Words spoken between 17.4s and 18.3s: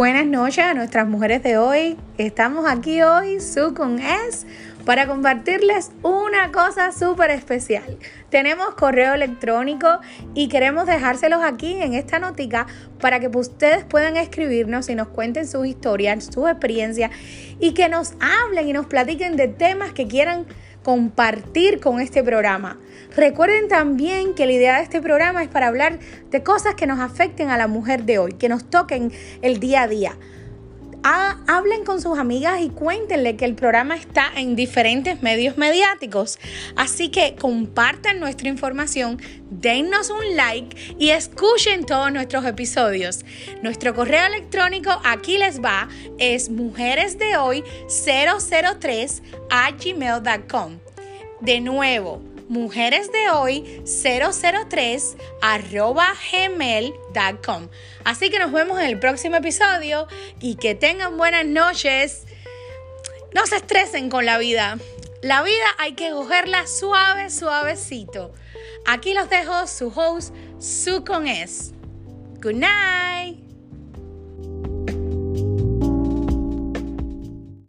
y que nos